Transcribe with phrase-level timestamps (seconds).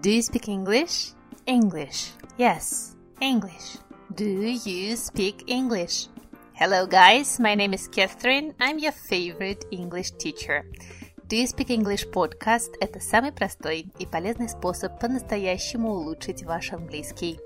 [0.00, 1.12] Do you speak English?
[1.46, 2.12] English.
[2.38, 3.78] Yes, English.
[4.14, 6.08] Do you speak English?
[6.52, 7.40] Hello, guys.
[7.40, 8.54] My name is Catherine.
[8.60, 10.64] I'm your favorite English teacher.
[11.26, 17.38] Do you speak English podcast – это самый простой и полезный способ по-настоящему улучшить ваш английский.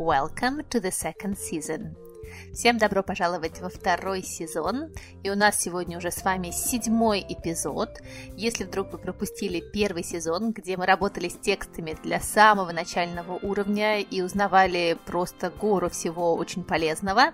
[0.00, 1.94] Welcome to the second season.
[2.53, 4.91] Всем добро пожаловать во второй сезон,
[5.23, 8.01] и у нас сегодня уже с вами седьмой эпизод.
[8.35, 13.99] Если вдруг вы пропустили первый сезон, где мы работали с текстами для самого начального уровня
[13.99, 17.33] и узнавали просто гору всего очень полезного,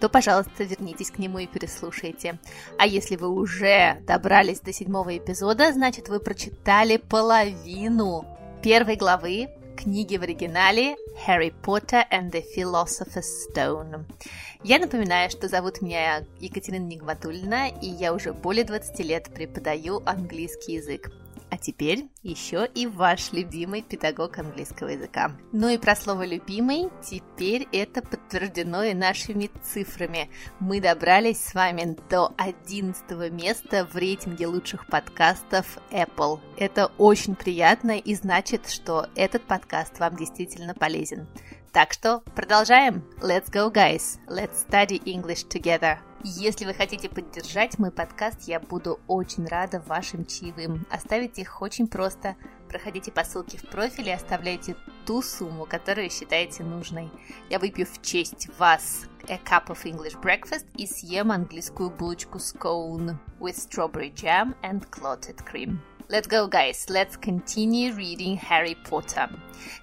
[0.00, 2.38] то, пожалуйста, вернитесь к нему и переслушайте.
[2.78, 8.26] А если вы уже добрались до седьмого эпизода, значит вы прочитали половину
[8.62, 10.96] первой главы книги в оригинале
[11.26, 14.04] «Harry Potter and the Philosopher's Stone».
[14.64, 20.74] Я напоминаю, что зовут меня Екатерина Нигматульна, и я уже более 20 лет преподаю английский
[20.74, 21.12] язык
[21.50, 25.32] а теперь еще и ваш любимый педагог английского языка.
[25.52, 30.30] Ну и про слово «любимый» теперь это подтверждено и нашими цифрами.
[30.60, 36.40] Мы добрались с вами до 11 места в рейтинге лучших подкастов Apple.
[36.56, 41.26] Это очень приятно и значит, что этот подкаст вам действительно полезен.
[41.72, 43.04] Так что продолжаем.
[43.20, 44.18] Let's go, guys.
[44.26, 45.98] Let's study English together.
[46.24, 50.84] Если вы хотите поддержать мой подкаст, я буду очень рада вашим чаевым.
[50.90, 52.34] Оставить их очень просто.
[52.68, 54.74] Проходите по ссылке в профиле и оставляйте
[55.06, 57.08] ту сумму, которую считаете нужной.
[57.48, 63.16] Я выпью в честь вас a cup of English breakfast и съем английскую булочку scone
[63.38, 65.78] with strawberry jam and clotted cream.
[66.10, 66.86] Let's go, guys.
[66.88, 69.28] Let's continue reading Harry Potter.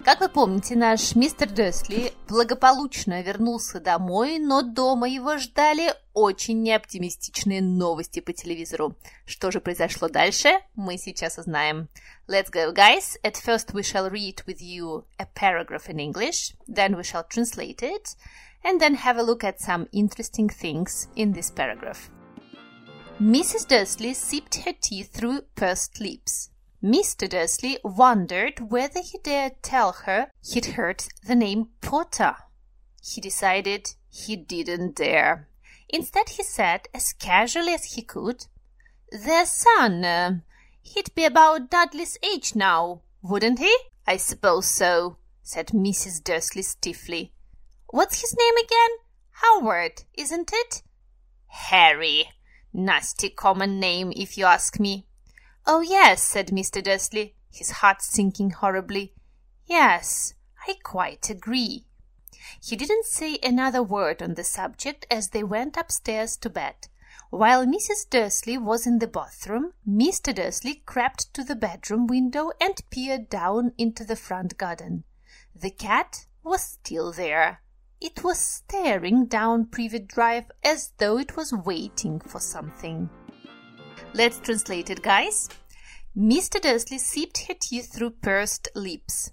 [0.04, 7.62] Как вы помните, наш мистер Дерсли благополучно вернулся домой, но дома его ждали очень неоптимистичные
[7.62, 8.96] новости по телевизору.
[9.24, 11.88] Что же произошло дальше, мы сейчас узнаем.
[12.26, 13.16] Let's go, guys.
[13.22, 17.84] At first we shall read with you a paragraph in English, then we shall translate
[17.84, 18.16] it,
[18.64, 22.10] and then have a look at some interesting things in this paragraph.
[23.20, 23.66] Mrs.
[23.66, 26.50] Dursley sipped her tea through pursed lips.
[26.82, 27.26] Mr.
[27.26, 32.36] Dursley wondered whether he dared tell her he'd heard the name Potter.
[33.02, 35.48] He decided he didn't dare.
[35.88, 38.46] Instead, he said, as casually as he could,
[39.10, 40.40] Their son, uh,
[40.82, 43.74] he'd be about Dudley's age now, wouldn't he?
[44.06, 46.22] I suppose so, said Mrs.
[46.22, 47.32] Dursley stiffly.
[47.86, 48.90] What's his name again?
[49.30, 50.82] Howard, isn't it?
[51.46, 52.28] Harry,
[52.78, 55.06] Nasty common name, if you ask me.
[55.66, 56.82] Oh, yes, said Mr.
[56.82, 59.14] Dursley, his heart sinking horribly.
[59.64, 60.34] Yes,
[60.68, 61.86] I quite agree.
[62.62, 66.88] He didn't say another word on the subject as they went upstairs to bed.
[67.30, 68.10] While Mrs.
[68.10, 70.34] Dursley was in the bathroom, Mr.
[70.34, 75.04] Dursley crept to the bedroom window and peered down into the front garden.
[75.54, 77.62] The cat was still there.
[77.99, 83.09] It was staring down Privet Drive as though it was waiting for something.
[84.13, 85.49] Let's translate it, guys.
[86.17, 86.59] Mr.
[86.59, 89.31] Dursley sipped her tea through pursed lips.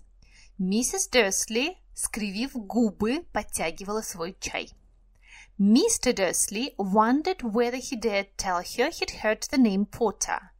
[0.60, 1.10] Mrs.
[1.10, 4.70] Dursley, скривив губы, подтягивала свой чай.
[5.59, 6.14] Mr.
[6.14, 10.53] Dursley wondered whether he dared tell her he'd heard the name Potter.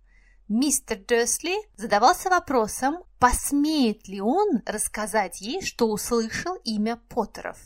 [0.49, 7.59] Мистер Дерсли задавался вопросом, посмеет ли он рассказать ей, что услышал имя Поттеров.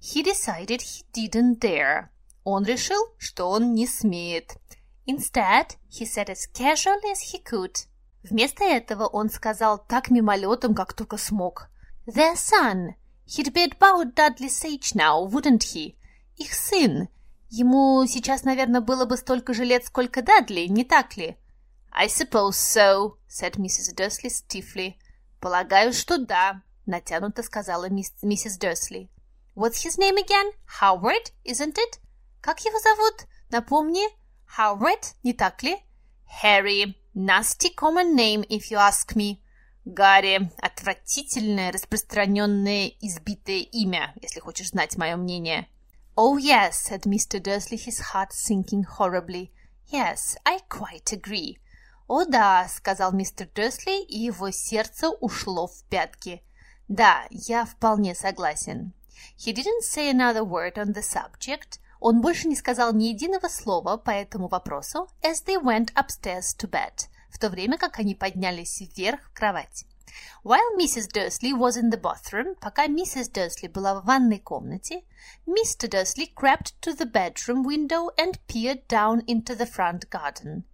[0.00, 2.08] He decided he didn't dare.
[2.42, 4.56] Он решил, что он не смеет.
[5.06, 7.86] Instead, he said as casually as he could.
[8.22, 11.68] Вместо этого он сказал так мимолетом, как только смог.
[12.06, 12.94] Their son.
[13.26, 15.96] He'd be about Dudley's age now, wouldn't he?
[16.36, 17.08] Их сын.
[17.50, 21.36] Ему сейчас, наверное, было бы столько же лет, сколько Дадли, не так ли?
[21.92, 23.94] I suppose so, said Mrs.
[23.94, 24.94] Dursley stiffly.
[25.40, 29.10] Полагаю, что да, натянуто сказала миссис Дерсли.
[29.60, 30.52] What's his name again?
[30.80, 31.98] Howard, isn't it?
[32.40, 33.26] Как его зовут?
[33.50, 34.08] Напомни.
[34.56, 35.76] Howard, не так ли?
[36.42, 36.94] Harry.
[37.14, 39.42] Nasty common name, if you ask me.
[39.84, 40.50] Гарри.
[40.62, 45.68] Отвратительное, распространенное, избитое имя, если хочешь знать мое мнение.
[46.16, 47.38] Oh, yes, said Mr.
[47.38, 49.52] Dursley, his heart sinking horribly.
[49.92, 51.58] Yes, I quite agree.
[52.08, 56.42] О да, сказал мистер Дерсли, и его сердце ушло в пятки.
[56.88, 58.94] Да, я вполне согласен.
[59.36, 61.80] He didn't say another word on the subject.
[62.00, 66.68] Он больше не сказал ни единого слова по этому вопросу as they went upstairs to
[66.68, 69.84] bed, в то время как они поднялись вверх в кровать.
[70.42, 71.08] While Mrs.
[71.12, 75.02] Dursley was in the bathroom, пока миссис Дерсли была в ванной комнате,
[75.46, 75.88] Mr.
[75.88, 80.64] Dursley crept to the bedroom window and peered down into the front garden.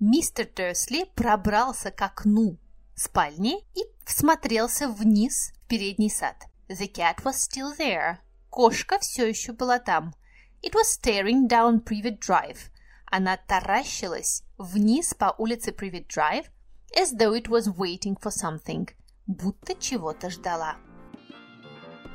[0.00, 2.58] Мистер Дерсли пробрался к окну
[2.94, 6.36] спальни и всмотрелся вниз в передний сад.
[6.67, 8.17] The cat was still there.
[8.49, 10.13] Кошка все еще была там.
[10.61, 12.69] It was staring down Privet Drive.
[13.05, 16.47] Она таращилась вниз по улице Privet Drive,
[16.95, 18.89] as though it was waiting for something,
[19.27, 20.75] будто чего-то ждала.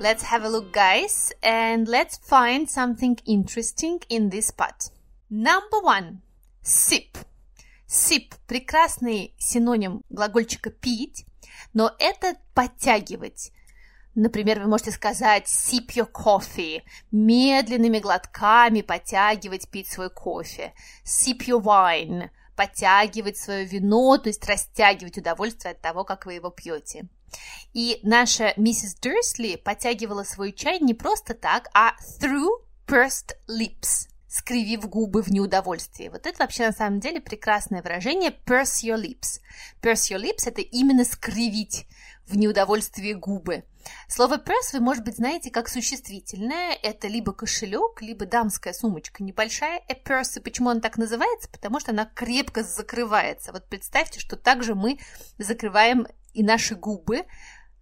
[0.00, 4.90] Let's have a look, guys, and let's find something interesting in this part.
[5.30, 6.22] Number one.
[6.62, 7.18] Sip.
[7.86, 11.24] Sip – прекрасный синоним глагольчика пить,
[11.72, 13.52] но это подтягивать.
[14.17, 16.81] Например, вы можете сказать sip your coffee,
[17.11, 20.73] медленными глотками подтягивать, пить свой кофе.
[21.05, 26.49] Sip your wine, подтягивать свое вино, то есть растягивать удовольствие от того, как вы его
[26.49, 27.07] пьете.
[27.73, 34.89] И наша миссис Дерсли подтягивала свой чай не просто так, а through pursed lips, скривив
[34.89, 36.07] губы в неудовольствии.
[36.07, 39.41] Вот это вообще на самом деле прекрасное выражение purse your lips.
[39.79, 41.85] Purse your lips– это именно скривить
[42.25, 43.63] в неудовольствии губы.
[44.07, 46.73] Слово purse вы, может быть, знаете как существительное.
[46.81, 49.81] Это либо кошелек, либо дамская сумочка небольшая.
[49.89, 50.39] A purse.
[50.39, 51.49] И почему она так называется?
[51.49, 53.51] Потому что она крепко закрывается.
[53.51, 54.99] Вот представьте, что также мы
[55.37, 57.25] закрываем и наши губы,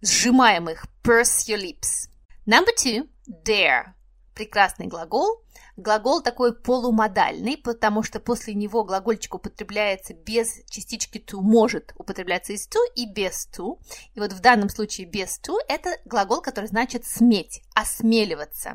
[0.00, 0.86] сжимаем их.
[1.02, 2.08] Purse your lips.
[2.46, 3.08] Number two.
[3.26, 3.94] Dare.
[4.36, 5.42] Прекрасный глагол.
[5.78, 12.68] Глагол такой полумодальный, потому что после него глагольчик употребляется без частички to, может употребляться из
[12.68, 13.78] to и без to.
[14.14, 18.74] И вот в данном случае без to это глагол, который значит сметь, осмеливаться.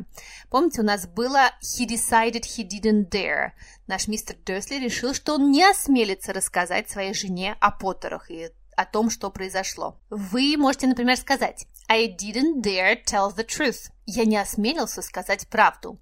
[0.50, 3.52] Помните, у нас было he decided he didn't dare.
[3.86, 8.86] Наш мистер Дерсли решил, что он не осмелится рассказать своей жене о Поттерах и о
[8.86, 10.00] том, что произошло.
[10.10, 13.92] Вы можете, например, сказать I didn't dare tell the truth.
[14.14, 15.98] Я не осмелился сказать правду.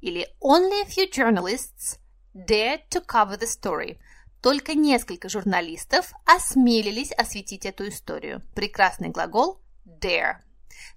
[0.00, 1.98] Или Only a few journalists
[2.34, 3.98] dared to cover the story.
[4.40, 8.42] Только несколько журналистов осмелились осветить эту историю.
[8.56, 10.38] Прекрасный глагол dare.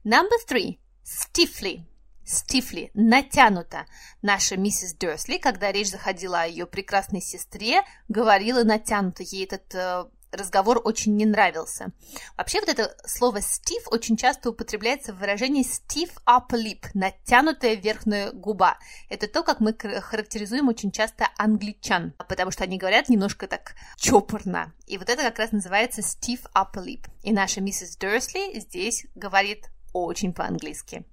[0.03, 0.79] Number three.
[1.03, 1.83] Stiffly.
[2.25, 3.85] Stiffly, натянуто.
[4.23, 9.21] Наша миссис Дерсли, когда речь заходила о ее прекрасной сестре, говорила натянуто.
[9.21, 11.91] Ей этот э, разговор очень не нравился.
[12.37, 18.31] Вообще вот это слово stiff очень часто употребляется в выражении stiff upper lip, натянутая верхняя
[18.31, 18.77] губа.
[19.09, 24.73] Это то, как мы характеризуем очень часто англичан, потому что они говорят немножко так чопорно.
[24.87, 27.05] И вот это как раз называется stiff upper lip.
[27.23, 31.05] И наша миссис Дерсли здесь говорит очень по-английски.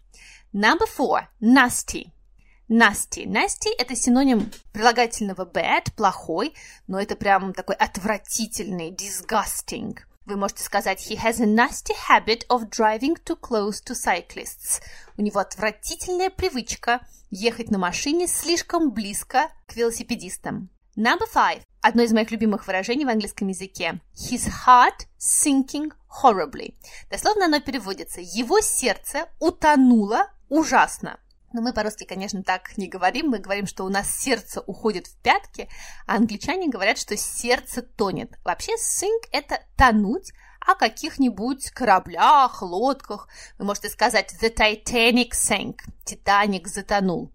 [0.52, 1.28] Number four.
[1.40, 2.10] Nasty.
[2.72, 3.26] Nasty.
[3.26, 6.54] Nasty– это синоним прилагательного bad, плохой,
[6.86, 9.98] но это прям такой отвратительный, disgusting.
[10.24, 14.80] Вы можете сказать he has a nasty habit of driving too close to cyclists.
[15.18, 20.70] У него отвратительная привычка ехать на машине слишком близко к велосипедистам.
[20.96, 21.60] Number five.
[21.82, 24.00] Одно из моих любимых выражений в английском языке.
[24.14, 25.92] His heart sinking
[26.22, 26.74] horribly.
[27.10, 28.22] Дословно оно переводится.
[28.22, 31.18] Его сердце утонуло ужасно.
[31.52, 33.28] Но мы по-русски, конечно, так не говорим.
[33.28, 35.68] Мы говорим, что у нас сердце уходит в пятки,
[36.06, 38.38] а англичане говорят, что сердце тонет.
[38.44, 40.32] Вообще, sink– это тонуть,
[40.66, 43.28] о каких-нибудь кораблях, лодках.
[43.58, 47.32] Вы можете сказать «The Titanic sank»– «Титаник затонул».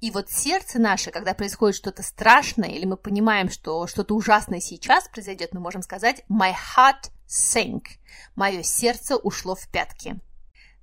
[0.00, 5.06] И вот сердце наше, когда происходит что-то страшное, или мы понимаем, что что-то ужасное сейчас
[5.06, 7.82] произойдет, мы можем сказать «My heart sank»–
[8.34, 10.18] «Мое сердце ушло в пятки».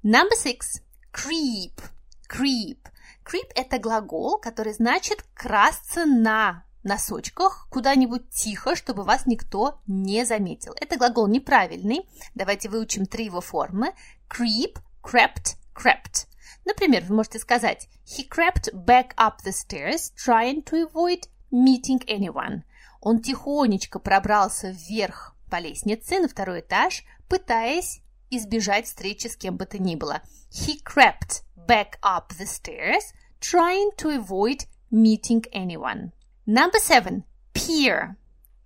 [0.04, 0.82] Number six–
[1.14, 1.82] creep–
[2.30, 2.78] creep.
[3.26, 10.74] Creep– это глагол, который значит красться на носочках куда-нибудь тихо, чтобы вас никто не заметил.
[10.80, 12.08] Это глагол неправильный.
[12.36, 13.94] Давайте выучим три его формы.
[14.30, 16.28] Creep, crept, crept.
[16.66, 22.62] Например, вы можете сказать He crept back up the stairs, trying to avoid meeting anyone.
[23.02, 29.66] Он тихонечко пробрался вверх по лестнице на второй этаж, пытаясь избежать встречи с кем бы
[29.66, 30.22] то ни было.
[30.52, 36.12] He crept back up the stairs, trying to avoid meeting anyone.
[36.48, 37.24] Number seven.
[37.54, 38.16] Peer.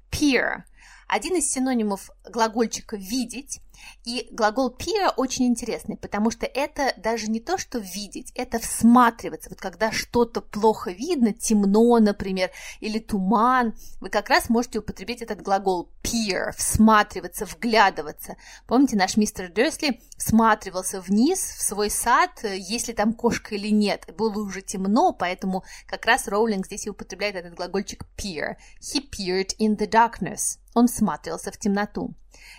[0.09, 0.63] Peer.
[1.09, 3.59] Один из синонимов глагольчика «видеть»
[4.05, 9.49] И глагол peer очень интересный, потому что это даже не то, что видеть, это всматриваться.
[9.49, 15.41] Вот когда что-то плохо видно, темно, например, или туман, вы как раз можете употребить этот
[15.41, 18.35] глагол peer, всматриваться, вглядываться.
[18.67, 24.05] Помните, наш мистер Дерсли всматривался вниз в свой сад, есть ли там кошка или нет.
[24.17, 28.55] Было уже темно, поэтому как раз Роулинг здесь и употребляет этот глагольчик peer.
[28.81, 30.59] He peered in the darkness.
[30.73, 32.13] Он всматривался в темноту.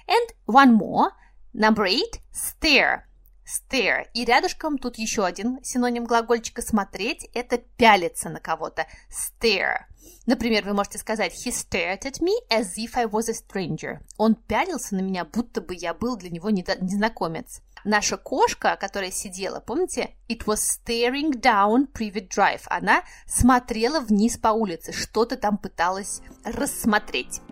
[0.09, 1.11] And one more.
[1.55, 3.03] Number eight, stare.
[3.47, 4.07] Stare.
[4.15, 8.87] И рядышком тут еще один синоним глагольчика смотреть– это пялиться на кого-то.
[9.11, 9.85] Stare.
[10.27, 13.99] Например, вы можете сказать He stared at me as if I was a stranger.
[14.17, 17.61] Он пялился на меня, будто бы я был для него незнакомец.
[17.85, 20.15] Наша кошка, которая сидела, помните?
[20.29, 22.63] It was staring down Privet Drive.
[22.67, 27.43] Она смотрела вниз по улице, что-то там пыталась рассмотреть.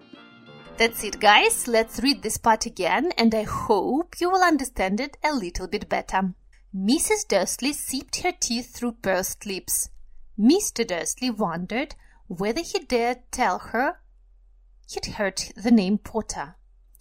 [0.79, 1.69] That's it, guys.
[1.69, 5.89] Let's read this part again, and I hope you will understand it a little bit
[5.89, 6.35] better.
[6.75, 7.29] Mrs.
[7.29, 9.91] Dursley sipped her tea through pursed lips.
[10.39, 10.87] Mr.
[10.87, 11.95] Dursley wondered
[12.27, 14.01] whether he dared tell her
[14.91, 16.57] he'd heard the name Potter.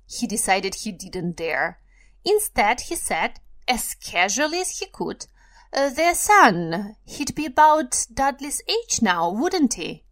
[0.05, 1.79] He decided he didn't dare.
[2.25, 5.25] Instead, he said, as casually as he could,
[5.73, 6.97] uh, their son.
[7.05, 10.03] He'd be about Dudley's age now, wouldn't he?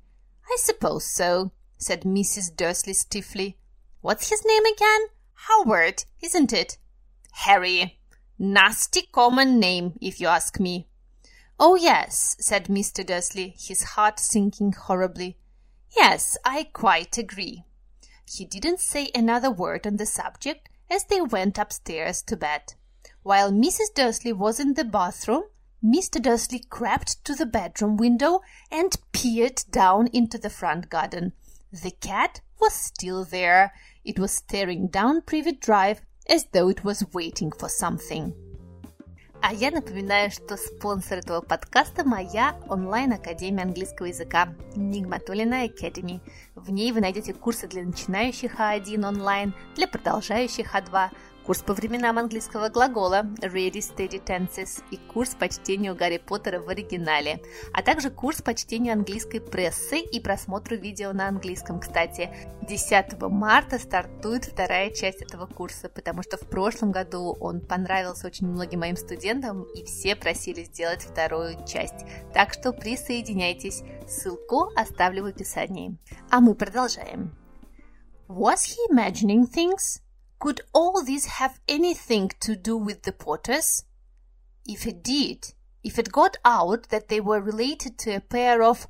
[0.46, 2.56] I suppose so, said Mrs.
[2.56, 3.58] Dursley stiffly.
[4.02, 5.08] What's his name again?
[5.34, 6.78] Howard, isn't it?
[7.32, 8.00] Harry.
[8.38, 10.88] Nasty common name, if you ask me.
[11.60, 13.06] Oh, yes, said Mr.
[13.06, 15.38] Dursley, his heart sinking horribly.
[15.98, 17.64] Yes, I quite agree.
[18.26, 22.76] He didn't say another word on the subject as they went upstairs to bed.
[23.24, 23.94] While Mrs.
[23.96, 25.44] Dursley was in the bathroom,
[25.84, 26.22] Mr.
[26.22, 31.34] Dursley crept to the bedroom window and peered down into the front garden.
[31.72, 33.72] The cat was still there.
[34.04, 38.34] It was staring down Privet Drive as though it was waiting for something.
[39.42, 46.22] А я напоминаю, что спонсор этого подкаста– моя онлайн-академия английского языка Nigmatulina Academy.
[46.56, 51.12] В ней вы найдете курсы для начинающих А1 онлайн, для продолжающих А2,
[51.50, 56.70] курс по временам английского глагола Ready Steady Tenses и курс по чтению Гарри Поттера в
[56.70, 57.42] оригинале,
[57.74, 61.80] а также курс по чтению английской прессы и просмотру видео на английском.
[61.80, 62.30] Кстати,
[62.62, 68.46] 10 марта стартует вторая часть этого курса, потому что в прошлом году он понравился очень
[68.46, 72.06] многим моим студентам, и все просили сделать вторую часть.
[72.32, 73.82] Так что присоединяйтесь.
[74.08, 75.98] Ссылку оставлю в описании.
[76.30, 77.36] А мы продолжаем.
[78.28, 80.00] Was he imagining things?
[80.40, 83.84] Could all this have anything to do with the Potters?
[84.66, 85.54] If it did,
[85.84, 88.88] if it got out that they were related to a pair of,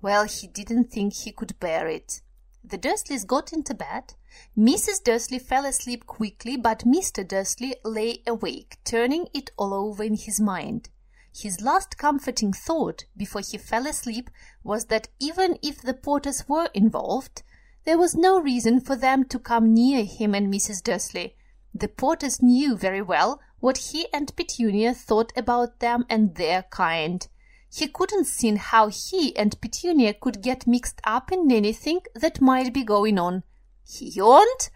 [0.00, 2.22] well, he didn't think he could bear it.
[2.64, 4.14] The Dursleys got into bed.
[4.56, 5.04] Mrs.
[5.04, 7.26] Dursley fell asleep quickly, but Mr.
[7.26, 10.88] Dursley lay awake, turning it all over in his mind.
[11.34, 14.30] His last comforting thought before he fell asleep
[14.64, 17.42] was that even if the Potters were involved,
[17.86, 20.82] there was no reason for them to come near him and Mrs.
[20.82, 21.36] Dursley.
[21.72, 27.26] The Potters knew very well what he and Petunia thought about them and their kind.
[27.72, 32.74] He couldn't see how he and Petunia could get mixed up in anything that might
[32.74, 33.44] be going on.
[33.88, 34.70] He yawned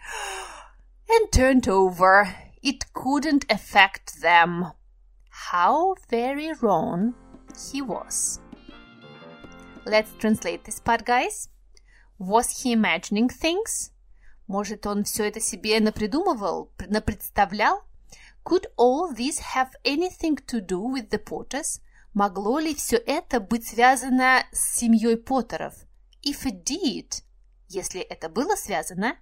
[1.10, 2.32] and turned over.
[2.62, 4.72] It couldn't affect them.
[5.30, 7.14] How very wrong
[7.72, 8.40] he was.
[9.84, 11.49] Let's translate this part, guys.
[12.20, 13.92] Was he imagining things?
[14.46, 17.80] Может, он все это себе напридумывал, напредставлял?
[18.44, 21.80] Could all this have anything to do with the Potters?
[22.12, 25.72] Могло ли все это быть связано с семьей Поттеров?
[26.22, 27.22] If it did,
[27.68, 29.16] если это было связано,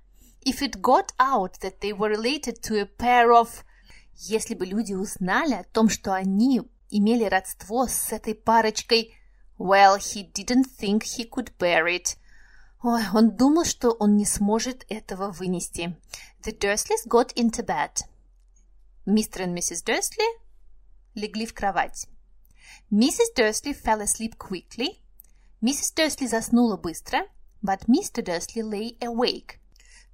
[0.44, 3.64] if it got out that they were related to a pair of...
[4.16, 9.14] Если бы люди узнали о том, что они имели родство с этой парочкой,
[9.56, 12.16] well, he didn't think he could bear it–
[12.82, 15.96] Ой, он думал, что он не сможет этого вынести.
[16.44, 18.04] The Dursleys got into bed.
[19.04, 20.24] Мистер и миссис Дерсли
[21.14, 22.06] легли в кровать.
[22.90, 23.34] Mrs.
[23.36, 24.98] Dursley fell asleep quickly.
[25.60, 27.26] Миссис Дерсли заснула быстро,
[27.62, 28.22] but Mr.
[28.22, 29.56] Dursley lay awake.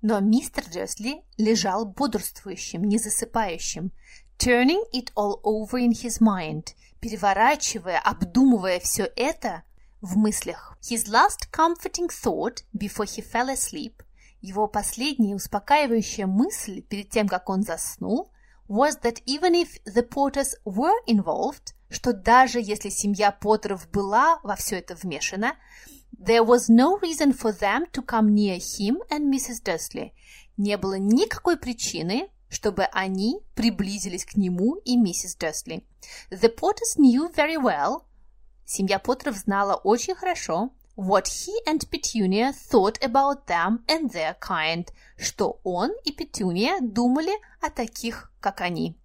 [0.01, 3.93] Но мистер Дерсли лежал бодрствующим, не засыпающим,
[4.39, 9.65] turning it all over in his mind, переворачивая, обдумывая все это
[10.05, 10.77] в мыслях.
[10.83, 14.03] His last comforting thought before he fell asleep,
[14.41, 18.31] его последняя успокаивающая мысль перед тем, как он заснул,
[18.69, 24.57] was that even if the Potters were involved, что даже если семья Поттеров была во
[24.57, 25.57] все это вмешана,
[26.19, 29.63] there was no reason for them to come near him and Mrs.
[29.65, 30.13] Dursley.
[30.59, 35.85] Не было никакой причины, чтобы они приблизились к нему и миссис Дерсли.
[36.31, 38.05] The Potters knew very well
[38.67, 44.87] Семья Поттеров знала очень хорошо what he and Petunia thought about them and their kind,
[45.17, 48.97] что он и Петюния думали о таких, как они.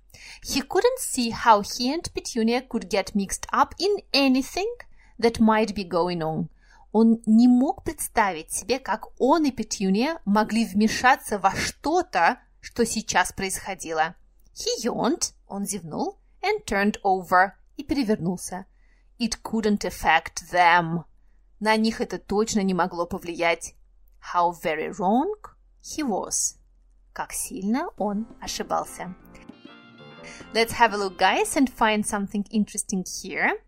[0.44, 4.72] He couldn't see how he and Petunia could get mixed up in anything
[5.18, 6.50] that might be going on.
[6.92, 13.32] Он не мог представить себе, как он и Петюния могли вмешаться во что-то, что сейчас
[13.32, 14.16] происходило.
[14.54, 18.66] He yawned, он зевнул, and turned over, и перевернулся.
[19.20, 21.04] It couldn't affect them.
[21.60, 23.76] На них это точно не могло повлиять.
[24.34, 25.34] How very wrong
[25.82, 26.56] he was.
[27.12, 29.14] Как сильно он ошибался.
[30.54, 33.60] Let's have a look, guys, and find something interesting here.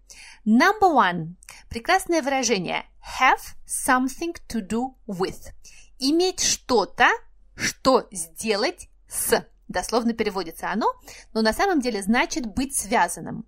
[0.45, 1.35] Number one.
[1.69, 2.85] Прекрасное выражение.
[3.19, 5.51] Have something to do with.
[5.99, 7.09] Иметь что-то,
[7.55, 9.45] что сделать с.
[9.67, 10.87] Дословно переводится оно,
[11.33, 13.45] но на самом деле значит быть связанным.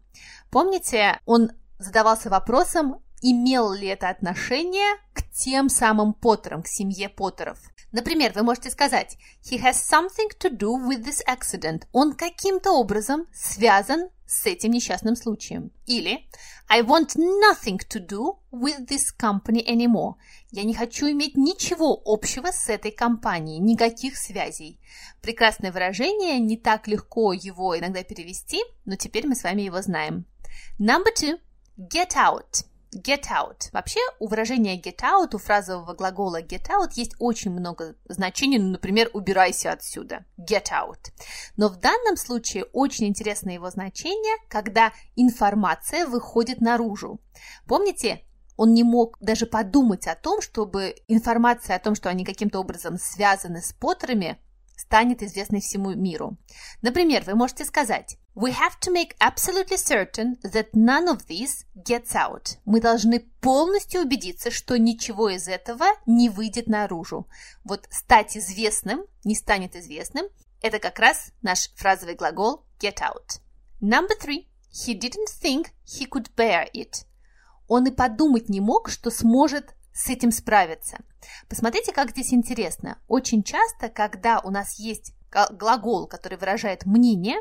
[0.49, 7.59] Помните, он задавался вопросом, имел ли это отношение к тем самым Поттерам, к семье Поттеров.
[7.91, 11.83] Например, вы можете сказать «He has something to do with this accident».
[11.91, 15.71] Он каким-то образом связан с этим несчастным случаем.
[15.85, 16.27] Или
[16.67, 20.15] I want nothing to do with this company anymore.
[20.49, 24.79] Я не хочу иметь ничего общего с этой компанией, никаких связей.
[25.21, 30.25] Прекрасное выражение, не так легко его иногда перевести, но теперь мы с вами его знаем.
[30.79, 31.39] Number two.
[31.77, 32.65] Get out.
[32.93, 33.71] Get out.
[33.71, 38.69] Вообще у выражения get out, у фразового глагола get out есть очень много значений, ну,
[38.69, 40.23] например, убирайся отсюда.
[40.37, 41.11] Get out.
[41.57, 47.19] Но в данном случае очень интересно его значение, когда информация выходит наружу.
[47.65, 48.21] Помните,
[48.55, 52.97] он не мог даже подумать о том, чтобы информация о том, что они каким-то образом
[52.99, 54.37] связаны с Поттерами,
[54.77, 56.37] станет известной всему миру.
[56.83, 62.15] Например, вы можете сказать We have to make absolutely certain that none of this gets
[62.15, 62.57] out.
[62.65, 67.27] Мы должны полностью убедиться, что ничего из этого не выйдет наружу.
[67.63, 70.25] Вот стать известным, не станет известным,
[70.61, 73.39] это как раз наш фразовый глагол get out.
[73.81, 74.47] Number three.
[74.71, 77.05] He didn't think he could bear it.
[77.67, 80.97] Он и подумать не мог, что сможет с этим справиться.
[81.47, 82.97] Посмотрите, как здесь интересно.
[83.07, 85.13] Очень часто, когда у нас есть
[85.51, 87.37] глагол, который выражает мнение,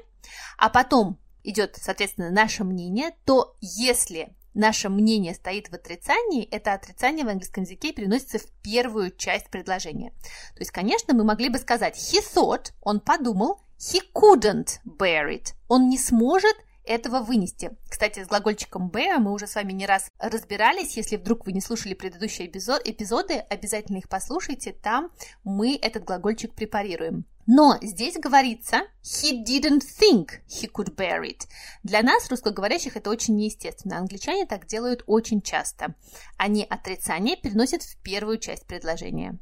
[0.58, 7.24] а потом идет, соответственно, наше мнение, то если наше мнение стоит в отрицании, это отрицание
[7.24, 10.10] в английском языке переносится в первую часть предложения.
[10.54, 15.54] То есть, конечно, мы могли бы сказать he thought, он подумал, he couldn't bear it,
[15.68, 17.70] он не сможет этого вынести.
[17.88, 20.96] Кстати, с глагольчиком bear мы уже с вами не раз разбирались.
[20.96, 24.72] Если вдруг вы не слушали предыдущие эпизод, эпизоды, обязательно их послушайте.
[24.72, 25.12] Там
[25.44, 27.24] мы этот глагольчик препарируем.
[27.46, 31.48] Но здесь говорится he didn't think he could bear it.
[31.82, 33.98] Для нас, русскоговорящих, это очень неестественно.
[33.98, 35.94] Англичане так делают очень часто.
[36.36, 39.38] Они отрицание переносят в первую часть предложения.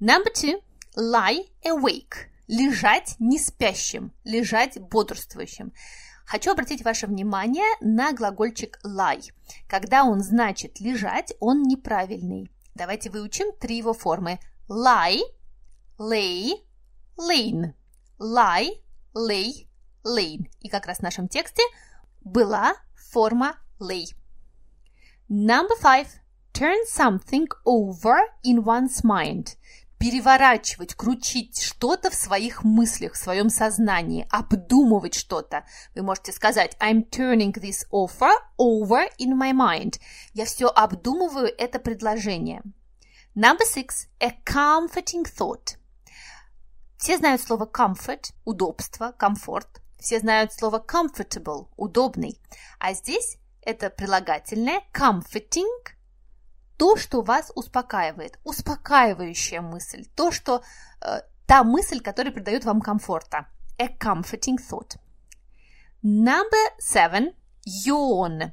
[0.00, 0.62] Number two.
[0.96, 2.28] Lie awake.
[2.48, 5.72] Лежать не спящим, лежать бодрствующим.
[6.24, 9.32] Хочу обратить ваше внимание на глагольчик lie.
[9.66, 12.50] Когда он значит лежать, он неправильный.
[12.74, 14.38] Давайте выучим три его формы.
[14.68, 15.20] Lie,
[15.98, 16.52] lay,
[17.18, 17.74] lean.
[18.18, 18.82] Lie,
[19.14, 19.68] lay,
[20.04, 20.48] lean.
[20.60, 21.62] И как раз в нашем тексте
[22.20, 24.14] была форма lay.
[25.28, 26.08] Number five.
[26.54, 29.56] Turn something over in one's mind
[29.98, 35.64] переворачивать, крутить что-то в своих мыслях, в своем сознании, обдумывать что-то.
[35.94, 40.00] Вы можете сказать I'm turning this offer over in my mind.
[40.34, 42.62] Я все обдумываю это предложение.
[43.34, 44.06] Number six.
[44.20, 45.76] A comforting thought.
[46.98, 49.80] Все знают слово comfort, удобство, комфорт.
[49.98, 52.38] Все знают слово comfortable, удобный.
[52.78, 55.68] А здесь это прилагательное comforting–
[56.78, 60.62] то, что вас успокаивает, успокаивающая мысль, то, что
[61.02, 63.48] э, та мысль, которая придает вам комфорта.
[63.78, 64.96] A comforting thought.
[66.02, 67.34] Number seven.
[67.86, 68.52] Yawn.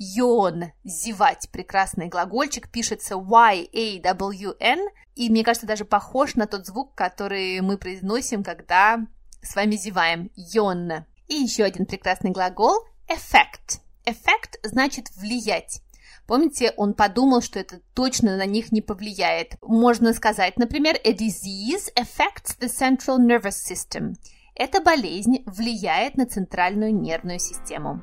[0.00, 0.72] Yawn.
[0.84, 1.48] Зевать.
[1.50, 2.70] Прекрасный глагольчик.
[2.70, 4.88] Пишется Y-A-W-N.
[5.14, 8.98] И мне кажется, даже похож на тот звук, который мы произносим, когда
[9.42, 10.30] с вами зеваем.
[10.36, 11.04] Yawn.
[11.28, 12.84] И еще один прекрасный глагол.
[13.08, 13.80] Effect.
[14.06, 15.80] Effect значит влиять.
[16.26, 19.56] Помните, он подумал, что это точно на них не повлияет.
[19.60, 24.14] Можно сказать, например, a disease affects the central nervous system.
[24.54, 28.02] Эта болезнь влияет на центральную нервную систему.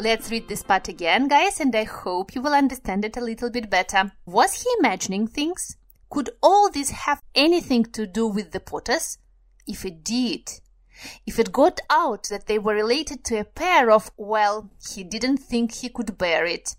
[0.00, 3.50] Let's read this part again, guys, and I hope you will understand it a little
[3.50, 4.10] bit better.
[4.24, 5.76] Was he imagining things?
[6.08, 9.18] Could all this have anything to do with the Potters?
[9.66, 10.48] If it did,
[11.26, 15.36] if it got out that they were related to a pair of, well, he didn't
[15.36, 16.76] think he could bear it.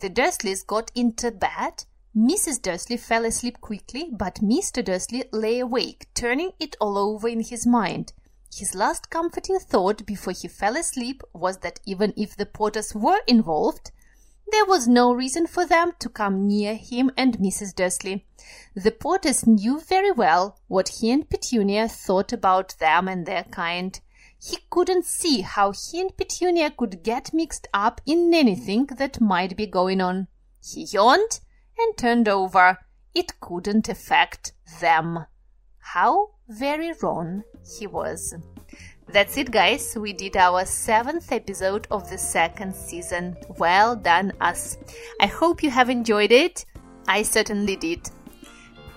[0.00, 1.84] The Dursleys got into bed.
[2.14, 2.60] Mrs.
[2.60, 4.84] Dursley fell asleep quickly, but Mr.
[4.84, 8.12] Dursley lay awake, turning it all over in his mind.
[8.52, 13.20] His last comforting thought before he fell asleep was that even if the Potters were
[13.26, 13.92] involved,
[14.50, 17.74] there was no reason for them to come near him and Mrs.
[17.74, 18.26] Dursley.
[18.74, 24.00] The Potters knew very well what he and Petunia thought about them and their kind.
[24.42, 29.56] He couldn't see how he and Petunia could get mixed up in anything that might
[29.56, 30.26] be going on.
[30.60, 31.40] He yawned
[31.78, 32.78] and turned over.
[33.14, 35.26] It couldn't affect them.
[35.92, 38.32] How very wrong he was.
[39.08, 39.96] That's it, guys.
[39.98, 43.36] We did our seventh episode of the second season.
[43.58, 44.78] Well done, us.
[45.20, 46.64] I hope you have enjoyed it.
[47.08, 48.08] I certainly did.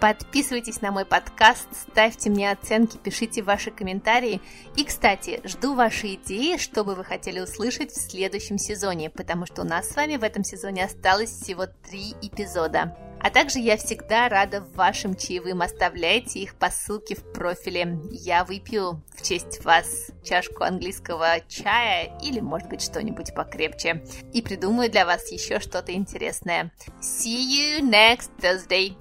[0.03, 4.41] Подписывайтесь на мой подкаст, ставьте мне оценки, пишите ваши комментарии.
[4.75, 9.61] И, кстати, жду ваши идеи, что бы вы хотели услышать в следующем сезоне, потому что
[9.61, 12.97] у нас с вами в этом сезоне осталось всего три эпизода.
[13.21, 15.61] А также я всегда рада вашим чаевым.
[15.61, 17.97] Оставляйте их по ссылке в профиле.
[18.11, 24.03] Я выпью в честь вас чашку английского чая или, может быть, что-нибудь покрепче.
[24.33, 26.73] И придумаю для вас еще что-то интересное.
[26.99, 28.97] See you next Thursday!